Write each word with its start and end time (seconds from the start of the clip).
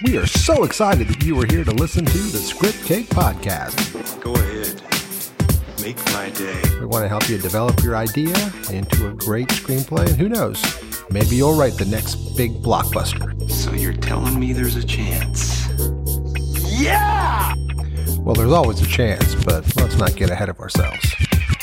We 0.00 0.16
are 0.16 0.26
so 0.26 0.64
excited 0.64 1.06
that 1.08 1.22
you 1.22 1.40
are 1.40 1.46
here 1.46 1.62
to 1.64 1.70
listen 1.70 2.04
to 2.04 2.18
the 2.18 2.38
Script 2.38 2.82
Cake 2.84 3.06
Podcast. 3.08 4.20
Go 4.20 4.34
ahead. 4.34 4.82
Make 5.80 6.04
my 6.12 6.30
day. 6.30 6.60
We 6.80 6.86
want 6.86 7.04
to 7.04 7.08
help 7.08 7.28
you 7.28 7.38
develop 7.38 7.80
your 7.84 7.94
idea 7.96 8.34
into 8.70 9.08
a 9.08 9.12
great 9.12 9.46
screenplay, 9.48 10.08
and 10.08 10.16
who 10.16 10.28
knows, 10.28 10.60
maybe 11.10 11.36
you'll 11.36 11.54
write 11.54 11.74
the 11.74 11.84
next 11.84 12.16
big 12.36 12.50
blockbuster. 12.62 13.48
So 13.48 13.72
you're 13.72 13.92
telling 13.92 14.40
me 14.40 14.52
there's 14.52 14.74
a 14.76 14.84
chance? 14.84 15.68
Yeah! 16.64 17.54
Well, 18.18 18.34
there's 18.34 18.52
always 18.52 18.82
a 18.82 18.86
chance, 18.88 19.36
but 19.44 19.64
let's 19.76 19.96
not 19.96 20.16
get 20.16 20.30
ahead 20.30 20.48
of 20.48 20.58
ourselves. 20.58 21.14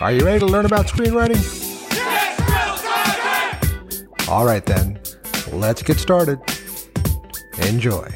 Are 0.00 0.12
you 0.12 0.24
ready 0.24 0.38
to 0.38 0.46
learn 0.46 0.64
about 0.64 0.86
screenwriting? 0.86 1.36
Yes, 1.92 2.38
All 4.28 4.46
right, 4.46 4.64
then, 4.64 4.98
let's 5.52 5.82
get 5.82 5.98
started. 5.98 6.40
Enjoy. 7.66 8.08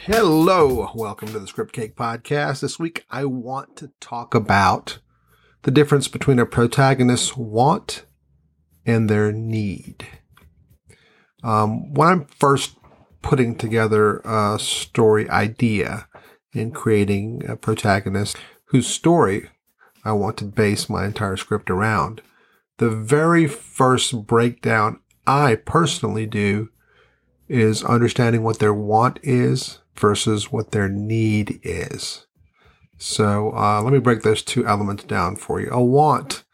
Hello, 0.00 0.90
welcome 0.94 1.28
to 1.28 1.38
the 1.38 1.46
Script 1.46 1.72
Cake 1.72 1.94
Podcast. 1.94 2.60
This 2.60 2.78
week, 2.78 3.04
I 3.10 3.24
want 3.26 3.76
to 3.76 3.92
talk 4.00 4.34
about 4.34 4.98
the 5.62 5.70
difference 5.70 6.08
between 6.08 6.38
a 6.38 6.46
protagonist's 6.46 7.36
want 7.36 8.04
and 8.84 9.08
their 9.08 9.30
need. 9.30 10.06
Um, 11.44 11.94
when 11.94 12.08
I'm 12.08 12.26
first 12.26 12.76
putting 13.22 13.54
together 13.54 14.18
a 14.24 14.58
story 14.58 15.28
idea 15.30 16.08
and 16.52 16.74
creating 16.74 17.42
a 17.48 17.56
protagonist 17.56 18.36
whose 18.66 18.88
story 18.88 19.48
I 20.04 20.12
want 20.12 20.36
to 20.38 20.44
base 20.44 20.88
my 20.88 21.04
entire 21.04 21.36
script 21.36 21.70
around, 21.70 22.20
the 22.78 22.90
very 22.90 23.46
first 23.46 24.26
breakdown 24.26 25.00
I 25.26 25.54
personally 25.54 26.26
do 26.26 26.70
is 27.48 27.82
understanding 27.82 28.42
what 28.42 28.58
their 28.58 28.74
want 28.74 29.18
is 29.22 29.78
versus 29.96 30.52
what 30.52 30.70
their 30.70 30.88
need 30.88 31.60
is. 31.62 32.26
So 32.98 33.52
uh, 33.56 33.80
let 33.82 33.92
me 33.92 34.00
break 34.00 34.22
those 34.22 34.42
two 34.42 34.66
elements 34.66 35.04
down 35.04 35.36
for 35.36 35.60
you. 35.60 35.70
A 35.70 35.82
want 35.82 36.44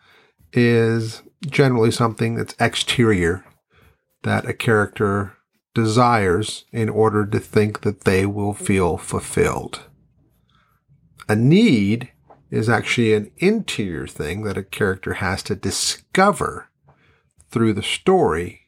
is 0.53 1.22
generally 1.47 1.91
something 1.91 2.37
that's 2.37 2.55
exterior 2.61 3.45
that 4.22 4.47
a 4.47 4.55
character 4.55 5.37
desires 5.75 6.65
in 6.72 6.89
order 6.89 7.27
to 7.27 7.39
think 7.41 7.81
that 7.81 8.03
they 8.03 8.25
will 8.25 8.55
feel 8.55 8.97
fulfilled. 8.97 9.83
A 11.28 11.34
need 11.34 12.12
is 12.50 12.69
actually 12.69 13.15
an 13.15 13.31
interior 13.39 14.06
thing 14.06 14.45
that 14.45 14.56
a 14.56 14.62
character 14.62 15.15
has 15.15 15.42
to 15.45 15.56
discover 15.56 16.69
through 17.50 17.72
the 17.72 17.83
story 17.83 18.64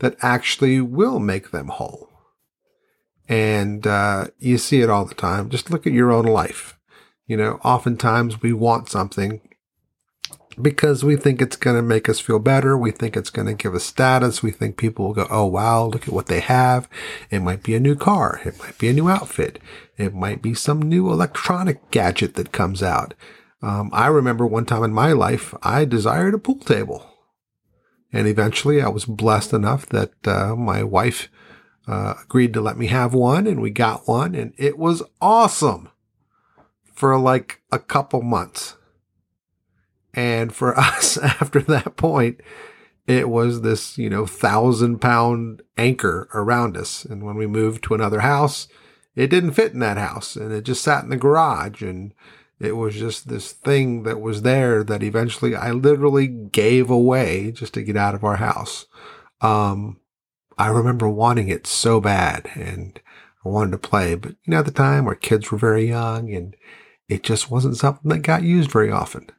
that 0.00 0.16
actually 0.20 0.80
will 0.80 1.18
make 1.18 1.50
them 1.50 1.68
whole. 1.68 2.08
And 3.28 3.86
uh, 3.86 4.28
you 4.38 4.58
see 4.58 4.80
it 4.80 4.90
all 4.90 5.04
the 5.04 5.14
time. 5.14 5.50
Just 5.50 5.70
look 5.70 5.86
at 5.86 5.92
your 5.92 6.10
own 6.10 6.24
life. 6.24 6.78
You 7.26 7.36
know, 7.36 7.60
oftentimes 7.62 8.40
we 8.40 8.54
want 8.54 8.88
something 8.88 9.42
because 10.60 11.04
we 11.04 11.16
think 11.16 11.40
it's 11.40 11.56
going 11.56 11.76
to 11.76 11.82
make 11.82 12.08
us 12.08 12.20
feel 12.20 12.38
better. 12.38 12.76
We 12.76 12.90
think 12.90 13.16
it's 13.16 13.30
going 13.30 13.46
to 13.46 13.54
give 13.54 13.74
us 13.74 13.84
status. 13.84 14.42
We 14.42 14.50
think 14.50 14.76
people 14.76 15.06
will 15.06 15.14
go, 15.14 15.26
oh, 15.30 15.46
wow, 15.46 15.84
look 15.84 16.08
at 16.08 16.14
what 16.14 16.26
they 16.26 16.40
have. 16.40 16.88
It 17.30 17.40
might 17.40 17.62
be 17.62 17.74
a 17.74 17.80
new 17.80 17.94
car. 17.94 18.40
It 18.44 18.58
might 18.58 18.78
be 18.78 18.88
a 18.88 18.92
new 18.92 19.08
outfit. 19.08 19.60
It 19.96 20.14
might 20.14 20.42
be 20.42 20.54
some 20.54 20.80
new 20.80 21.10
electronic 21.10 21.90
gadget 21.90 22.34
that 22.34 22.52
comes 22.52 22.82
out. 22.82 23.14
Um, 23.60 23.90
I 23.92 24.06
remember 24.06 24.46
one 24.46 24.66
time 24.66 24.84
in 24.84 24.92
my 24.92 25.12
life, 25.12 25.54
I 25.62 25.84
desired 25.84 26.34
a 26.34 26.38
pool 26.38 26.60
table. 26.60 27.04
And 28.12 28.26
eventually 28.26 28.80
I 28.80 28.88
was 28.88 29.04
blessed 29.04 29.52
enough 29.52 29.86
that 29.86 30.26
uh, 30.26 30.56
my 30.56 30.82
wife 30.82 31.28
uh, 31.86 32.14
agreed 32.22 32.54
to 32.54 32.60
let 32.60 32.78
me 32.78 32.86
have 32.86 33.14
one 33.14 33.46
and 33.46 33.60
we 33.60 33.70
got 33.70 34.06
one 34.06 34.34
and 34.34 34.52
it 34.56 34.78
was 34.78 35.02
awesome 35.20 35.88
for 36.92 37.18
like 37.18 37.62
a 37.70 37.78
couple 37.78 38.22
months. 38.22 38.76
And 40.14 40.54
for 40.54 40.78
us, 40.78 41.16
after 41.18 41.60
that 41.60 41.96
point, 41.96 42.40
it 43.06 43.28
was 43.28 43.62
this, 43.62 43.96
you 43.96 44.10
know, 44.10 44.26
thousand 44.26 44.98
pound 45.00 45.62
anchor 45.76 46.28
around 46.34 46.76
us. 46.76 47.04
And 47.04 47.24
when 47.24 47.36
we 47.36 47.46
moved 47.46 47.84
to 47.84 47.94
another 47.94 48.20
house, 48.20 48.68
it 49.16 49.28
didn't 49.28 49.52
fit 49.52 49.72
in 49.72 49.78
that 49.80 49.96
house 49.96 50.36
and 50.36 50.52
it 50.52 50.64
just 50.64 50.82
sat 50.82 51.04
in 51.04 51.10
the 51.10 51.16
garage. 51.16 51.82
And 51.82 52.12
it 52.60 52.72
was 52.72 52.94
just 52.94 53.28
this 53.28 53.52
thing 53.52 54.02
that 54.02 54.20
was 54.20 54.42
there 54.42 54.82
that 54.84 55.02
eventually 55.02 55.54
I 55.54 55.70
literally 55.70 56.26
gave 56.26 56.90
away 56.90 57.52
just 57.52 57.74
to 57.74 57.82
get 57.82 57.96
out 57.96 58.14
of 58.14 58.24
our 58.24 58.36
house. 58.36 58.86
Um, 59.40 60.00
I 60.56 60.68
remember 60.68 61.08
wanting 61.08 61.48
it 61.48 61.66
so 61.66 62.00
bad 62.00 62.50
and 62.54 63.00
I 63.44 63.48
wanted 63.48 63.70
to 63.72 63.78
play, 63.78 64.16
but 64.16 64.32
you 64.44 64.50
know, 64.50 64.58
at 64.58 64.64
the 64.64 64.72
time 64.72 65.06
our 65.06 65.14
kids 65.14 65.50
were 65.50 65.58
very 65.58 65.88
young 65.88 66.32
and 66.34 66.56
it 67.08 67.22
just 67.22 67.50
wasn't 67.50 67.76
something 67.76 68.10
that 68.10 68.18
got 68.18 68.42
used 68.42 68.70
very 68.70 68.90
often. 68.90 69.30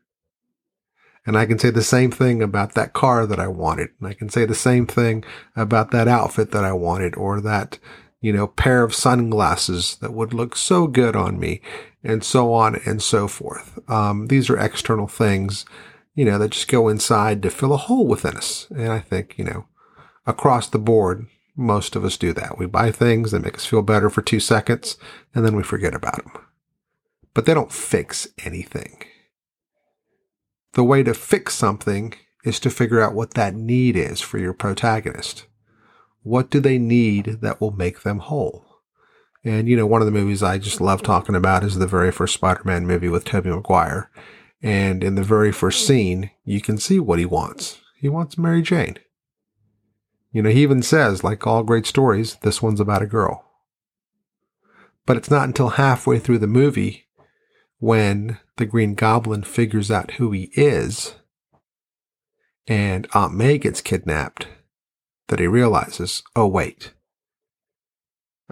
And 1.25 1.37
I 1.37 1.45
can 1.45 1.59
say 1.59 1.69
the 1.69 1.83
same 1.83 2.09
thing 2.09 2.41
about 2.41 2.73
that 2.73 2.93
car 2.93 3.27
that 3.27 3.39
I 3.39 3.47
wanted. 3.47 3.89
And 3.99 4.07
I 4.07 4.13
can 4.13 4.29
say 4.29 4.45
the 4.45 4.55
same 4.55 4.87
thing 4.87 5.23
about 5.55 5.91
that 5.91 6.07
outfit 6.07 6.51
that 6.51 6.63
I 6.63 6.71
wanted 6.71 7.15
or 7.15 7.41
that, 7.41 7.77
you 8.21 8.33
know, 8.33 8.47
pair 8.47 8.83
of 8.83 8.93
sunglasses 8.93 9.95
that 10.01 10.13
would 10.13 10.33
look 10.33 10.55
so 10.55 10.87
good 10.87 11.15
on 11.15 11.39
me 11.39 11.61
and 12.03 12.23
so 12.23 12.53
on 12.53 12.79
and 12.85 13.01
so 13.01 13.27
forth. 13.27 13.79
Um, 13.89 14.27
these 14.27 14.49
are 14.49 14.57
external 14.57 15.07
things, 15.07 15.65
you 16.15 16.25
know, 16.25 16.37
that 16.37 16.51
just 16.51 16.67
go 16.67 16.89
inside 16.89 17.41
to 17.43 17.49
fill 17.49 17.73
a 17.73 17.77
hole 17.77 18.07
within 18.07 18.35
us. 18.35 18.67
And 18.71 18.91
I 18.91 18.99
think, 18.99 19.37
you 19.37 19.45
know, 19.45 19.67
across 20.25 20.67
the 20.67 20.79
board, 20.79 21.27
most 21.55 21.95
of 21.95 22.05
us 22.05 22.17
do 22.17 22.33
that. 22.33 22.57
We 22.57 22.65
buy 22.65 22.91
things 22.91 23.31
that 23.31 23.43
make 23.43 23.55
us 23.55 23.65
feel 23.65 23.81
better 23.81 24.09
for 24.09 24.21
two 24.21 24.39
seconds 24.39 24.97
and 25.33 25.45
then 25.45 25.55
we 25.55 25.63
forget 25.63 25.93
about 25.93 26.23
them. 26.23 26.45
But 27.33 27.45
they 27.45 27.53
don't 27.53 27.71
fix 27.71 28.27
anything. 28.43 29.03
The 30.73 30.83
way 30.83 31.03
to 31.03 31.13
fix 31.13 31.55
something 31.55 32.13
is 32.43 32.59
to 32.61 32.69
figure 32.69 33.01
out 33.01 33.13
what 33.13 33.33
that 33.33 33.55
need 33.55 33.95
is 33.95 34.21
for 34.21 34.37
your 34.37 34.53
protagonist. 34.53 35.45
What 36.23 36.49
do 36.49 36.59
they 36.59 36.77
need 36.77 37.41
that 37.41 37.61
will 37.61 37.71
make 37.71 38.03
them 38.03 38.19
whole? 38.19 38.65
And, 39.43 39.69
you 39.69 39.77
know, 39.77 39.85
one 39.85 40.01
of 40.01 40.05
the 40.05 40.11
movies 40.11 40.43
I 40.43 40.57
just 40.57 40.81
love 40.81 41.01
talking 41.01 41.35
about 41.35 41.63
is 41.63 41.75
the 41.75 41.87
very 41.87 42.11
first 42.11 42.33
Spider-Man 42.33 42.85
movie 42.85 43.07
with 43.07 43.23
Tobey 43.23 43.49
Maguire. 43.49 44.11
And 44.61 45.03
in 45.03 45.15
the 45.15 45.23
very 45.23 45.51
first 45.51 45.87
scene, 45.87 46.31
you 46.43 46.59
can 46.59 46.77
see 46.77 46.99
what 46.99 47.19
he 47.19 47.25
wants. 47.25 47.79
He 47.95 48.09
wants 48.09 48.37
Mary 48.37 48.61
Jane. 48.61 48.97
You 50.31 50.41
know, 50.41 50.49
he 50.49 50.61
even 50.61 50.83
says, 50.83 51.23
like 51.23 51.47
all 51.47 51.63
great 51.63 51.85
stories, 51.85 52.35
this 52.41 52.61
one's 52.61 52.81
about 52.81 53.01
a 53.01 53.07
girl. 53.07 53.45
But 55.05 55.17
it's 55.17 55.31
not 55.31 55.47
until 55.47 55.69
halfway 55.69 56.19
through 56.19 56.39
the 56.39 56.47
movie 56.47 57.05
when 57.79 58.37
the 58.57 58.65
Green 58.65 58.93
Goblin 58.93 59.43
figures 59.43 59.89
out 59.89 60.11
who 60.11 60.31
he 60.31 60.51
is 60.53 61.15
and 62.69 63.07
Aunt 63.13 63.33
May 63.33 63.57
gets 63.57 63.81
kidnapped 63.81 64.47
that 65.29 65.39
he 65.39 65.47
realizes, 65.47 66.21
oh, 66.35 66.47
wait, 66.47 66.93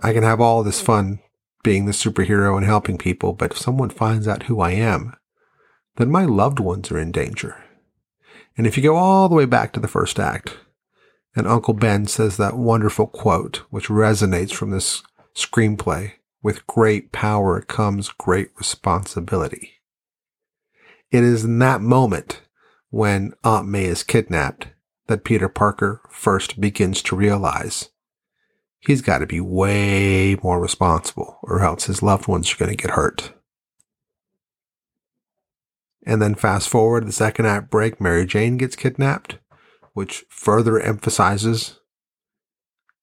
I 0.01 0.13
can 0.13 0.23
have 0.23 0.39
all 0.39 0.63
this 0.63 0.81
fun 0.81 1.19
being 1.63 1.85
the 1.85 1.91
superhero 1.91 2.55
and 2.55 2.65
helping 2.65 2.97
people, 2.97 3.33
but 3.33 3.51
if 3.51 3.57
someone 3.57 3.89
finds 3.89 4.27
out 4.27 4.43
who 4.43 4.61
I 4.61 4.71
am, 4.71 5.13
then 5.97 6.09
my 6.09 6.23
loved 6.23 6.59
ones 6.59 6.91
are 6.91 6.99
in 6.99 7.11
danger. 7.11 7.63
And 8.57 8.65
if 8.65 8.77
you 8.77 8.83
go 8.83 8.95
all 8.95 9.27
the 9.27 9.35
way 9.35 9.45
back 9.45 9.73
to 9.73 9.79
the 9.79 9.87
first 9.87 10.19
act, 10.19 10.57
and 11.35 11.47
Uncle 11.47 11.73
Ben 11.73 12.05
says 12.07 12.37
that 12.37 12.57
wonderful 12.57 13.07
quote, 13.07 13.57
which 13.69 13.87
resonates 13.87 14.53
from 14.53 14.71
this 14.71 15.03
screenplay 15.35 16.13
with 16.41 16.65
great 16.67 17.11
power 17.11 17.61
comes 17.61 18.09
great 18.09 18.49
responsibility. 18.57 19.73
It 21.11 21.23
is 21.23 21.43
in 21.43 21.59
that 21.59 21.81
moment 21.81 22.41
when 22.89 23.33
Aunt 23.43 23.67
May 23.67 23.85
is 23.85 24.03
kidnapped 24.03 24.67
that 25.07 25.23
Peter 25.23 25.49
Parker 25.49 26.01
first 26.09 26.59
begins 26.59 27.01
to 27.03 27.15
realize 27.15 27.89
he's 28.79 29.01
got 29.01 29.19
to 29.19 29.25
be 29.25 29.41
way 29.41 30.37
more 30.43 30.59
responsible 30.59 31.39
or 31.43 31.61
else 31.63 31.85
his 31.85 32.03
loved 32.03 32.27
ones 32.27 32.53
are 32.53 32.57
going 32.57 32.71
to 32.71 32.81
get 32.81 32.91
hurt. 32.91 33.33
And 36.05 36.21
then 36.21 36.35
fast 36.35 36.69
forward 36.69 37.05
the 37.05 37.11
second 37.11 37.47
act 37.47 37.69
break, 37.69 37.99
Mary 37.99 38.25
Jane 38.25 38.57
gets 38.57 38.75
kidnapped, 38.75 39.39
which 39.93 40.25
further 40.29 40.79
emphasizes 40.79 41.79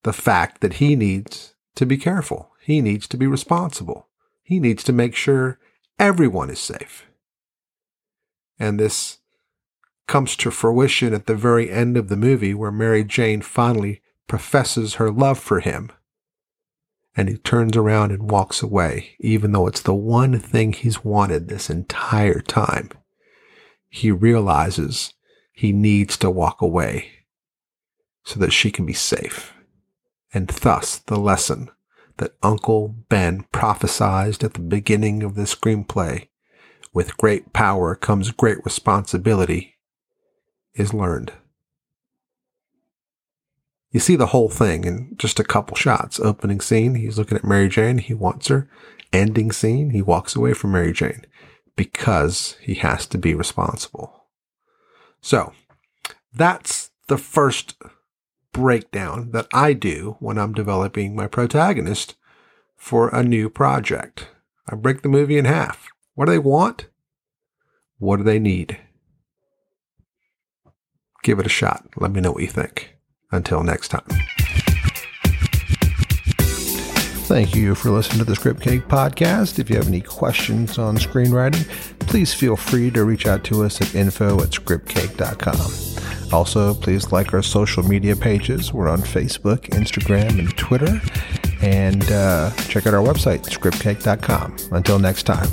the 0.05 0.13
fact 0.13 0.61
that 0.61 0.75
he 0.75 0.97
needs 0.97 1.55
to 1.75 1.85
be 1.85 1.97
careful. 1.97 2.53
He 2.61 2.81
needs 2.81 3.07
to 3.09 3.17
be 3.17 3.27
responsible. 3.27 4.09
He 4.43 4.59
needs 4.59 4.83
to 4.85 4.93
make 4.93 5.15
sure 5.15 5.59
everyone 5.99 6.51
is 6.51 6.61
safe. 6.61 7.07
And 8.59 8.79
this 8.79 9.19
comes 10.07 10.37
to 10.37 10.51
fruition 10.51 11.15
at 11.15 11.27
the 11.27 11.35
very 11.35 11.71
end 11.71 11.97
of 11.97 12.09
the 12.09 12.17
movie 12.17 12.55
where 12.55 12.71
Mary 12.71 13.05
Jane 13.05 13.43
finally 13.43 14.03
professes 14.29 14.95
her 14.95 15.11
love 15.11 15.39
for 15.39 15.61
him. 15.61 15.91
And 17.17 17.29
he 17.29 17.37
turns 17.37 17.77
around 17.77 18.11
and 18.11 18.31
walks 18.31 18.63
away, 18.63 19.17
even 19.21 19.53
though 19.53 19.67
it's 19.67 19.81
the 19.81 19.95
one 19.95 20.39
thing 20.39 20.73
he's 20.73 21.05
wanted 21.05 21.49
this 21.49 21.71
entire 21.71 22.41
time. 22.41 22.91
He 23.89 24.11
realizes 24.11 25.15
he 25.53 25.73
needs 25.73 26.17
to 26.19 26.31
walk 26.31 26.61
away 26.61 27.11
so 28.25 28.41
that 28.41 28.53
she 28.53 28.71
can 28.71 28.85
be 28.85 28.93
safe. 28.93 29.55
And 30.33 30.49
thus 30.49 30.99
the 30.99 31.19
lesson 31.19 31.71
that 32.17 32.35
Uncle 32.43 32.89
Ben 33.09 33.45
prophesied 33.53 34.43
at 34.43 34.55
the 34.55 34.61
beginning 34.61 35.23
of 35.23 35.37
the 35.37 35.43
screenplay 35.43 36.29
with 36.93 37.17
great 37.17 37.53
power 37.53 37.95
comes 37.95 38.31
great 38.33 38.59
responsibility 38.65 39.74
is 40.75 40.95
learned. 40.95 41.33
You 43.91 44.01
see 44.01 44.17
the 44.17 44.27
whole 44.27 44.49
thing 44.49 44.85
in 44.85 45.15
just 45.17 45.39
a 45.39 45.45
couple 45.45 45.77
shots. 45.77 46.19
Opening 46.19 46.61
scene, 46.61 46.97
he's 46.97 47.17
looking 47.17 47.39
at 47.39 47.45
Mary 47.45 47.69
Jane, 47.69 47.99
he 47.99 48.13
wants 48.13 48.49
her. 48.49 48.69
Ending 49.13 49.53
scene, 49.53 49.91
he 49.91 50.03
walks 50.03 50.35
away 50.35 50.53
from 50.53 50.73
Mary 50.73 50.93
Jane 50.93 51.25
because 51.77 52.57
he 52.61 52.75
has 52.75 53.07
to 53.07 53.19
be 53.19 53.35
responsible. 53.35 54.25
So 55.21 55.53
that's 56.33 56.91
the 57.07 57.19
first 57.19 57.77
breakdown 58.53 59.31
that 59.31 59.47
I 59.53 59.73
do 59.73 60.17
when 60.19 60.39
I'm 60.39 60.55
developing 60.55 61.15
my 61.15 61.29
protagonist 61.29 62.17
for 62.77 63.09
a 63.09 63.23
new 63.23 63.49
project. 63.49 64.29
I 64.69 64.75
break 64.75 65.03
the 65.03 65.09
movie 65.09 65.39
in 65.39 65.45
half. 65.45 65.87
What 66.15 66.27
do 66.27 66.33
they 66.33 66.39
want? 66.39 66.89
What 67.99 68.17
do 68.17 68.23
they 68.25 68.39
need? 68.39 68.81
Give 71.25 71.41
it 71.41 71.47
a 71.47 71.51
shot. 71.51 71.85
Let 71.97 72.13
me 72.13 72.21
know 72.21 72.31
what 72.33 72.43
you 72.43 72.49
think. 72.49 72.97
Until 73.33 73.65
next 73.65 73.89
time. 73.89 74.07
Thank 77.27 77.55
you 77.55 77.75
for 77.75 77.91
listening 77.91 78.19
to 78.19 78.25
the 78.25 78.37
Script 78.37 78.61
Cake 78.61 78.83
podcast. 78.83 79.59
If 79.59 79.71
you 79.71 79.77
have 79.77 79.89
any 79.89 80.03
questions 80.03 80.77
on 80.79 80.99
screenwriting, 80.99 81.67
please 82.01 82.35
feel 82.35 82.55
free 82.55 82.91
to 82.91 83.05
reach 83.05 83.27
out 83.27 83.43
to 83.45 83.65
us 83.65 83.81
at 83.81 83.95
info 83.95 84.41
at 84.43 84.51
scriptcake.com. 84.51 86.35
Also, 86.35 86.75
please 86.75 87.11
like 87.13 87.33
our 87.33 87.43
social 87.43 87.83
media 87.83 88.15
pages. 88.15 88.75
We're 88.75 88.89
on 88.89 89.01
Facebook, 89.01 89.71
Instagram, 89.71 90.39
and 90.39 90.55
Twitter. 90.59 91.01
And 91.63 92.05
uh, 92.13 92.51
check 92.69 92.87
out 92.87 92.93
our 92.93 93.03
website, 93.03 93.45
scriptcake.com. 93.45 94.57
Until 94.73 94.99
next 94.99 95.23
time. 95.23 95.49